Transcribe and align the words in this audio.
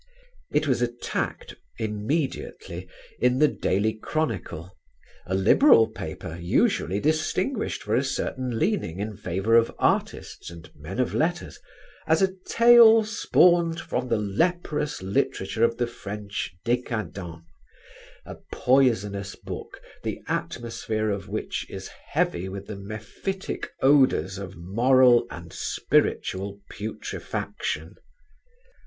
It 0.51 0.67
was 0.67 0.81
attacked 0.81 1.53
immediately 1.77 2.89
in 3.19 3.37
The 3.37 3.47
Daily 3.47 3.93
Chronicle, 3.93 4.75
a 5.27 5.35
liberal 5.35 5.89
paper 5.89 6.39
usually 6.41 6.99
distinguished 6.99 7.83
for 7.83 7.93
a 7.93 8.03
certain 8.03 8.57
leaning 8.57 8.97
in 8.97 9.15
favour 9.15 9.55
of 9.55 9.71
artists 9.77 10.49
and 10.49 10.71
men 10.75 10.97
of 10.99 11.13
letters, 11.13 11.59
as 12.07 12.19
a 12.23 12.33
"tale 12.47 13.03
spawned 13.03 13.79
from 13.79 14.07
the 14.09 14.17
leprous 14.17 15.03
literature 15.03 15.63
of 15.63 15.77
the 15.77 15.85
French 15.85 16.55
decadents 16.65 17.43
a 18.25 18.37
poisonous 18.51 19.35
book, 19.35 19.79
the 20.01 20.19
atmosphere 20.27 21.11
of 21.11 21.29
which 21.29 21.69
is 21.69 21.89
heavy 22.07 22.49
with 22.49 22.65
the 22.65 22.75
mephitic 22.75 23.71
odours 23.83 24.39
of 24.39 24.57
moral 24.57 25.27
and 25.29 25.53
spiritual 25.53 26.59
putrefaction." 26.71 27.93